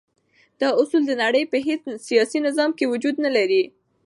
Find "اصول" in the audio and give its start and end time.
0.81-1.03